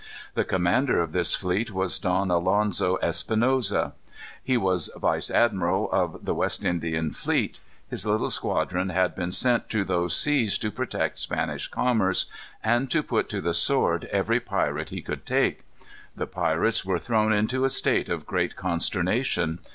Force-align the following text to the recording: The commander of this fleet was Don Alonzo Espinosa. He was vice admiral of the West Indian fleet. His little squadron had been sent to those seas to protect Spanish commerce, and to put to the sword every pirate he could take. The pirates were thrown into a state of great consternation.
The 0.33 0.43
commander 0.43 0.99
of 0.99 1.11
this 1.11 1.35
fleet 1.35 1.69
was 1.69 1.99
Don 1.99 2.31
Alonzo 2.31 2.97
Espinosa. 3.03 3.93
He 4.43 4.57
was 4.57 4.89
vice 4.97 5.29
admiral 5.29 5.91
of 5.91 6.25
the 6.25 6.33
West 6.33 6.65
Indian 6.65 7.11
fleet. 7.11 7.59
His 7.87 8.03
little 8.03 8.31
squadron 8.31 8.89
had 8.89 9.13
been 9.13 9.31
sent 9.31 9.69
to 9.69 9.83
those 9.83 10.17
seas 10.17 10.57
to 10.57 10.71
protect 10.71 11.19
Spanish 11.19 11.67
commerce, 11.67 12.25
and 12.63 12.89
to 12.89 13.03
put 13.03 13.29
to 13.29 13.41
the 13.41 13.53
sword 13.53 14.05
every 14.05 14.39
pirate 14.39 14.89
he 14.89 15.03
could 15.03 15.23
take. 15.23 15.59
The 16.15 16.25
pirates 16.25 16.83
were 16.83 16.97
thrown 16.97 17.31
into 17.31 17.63
a 17.63 17.69
state 17.69 18.09
of 18.09 18.25
great 18.25 18.55
consternation. 18.55 19.59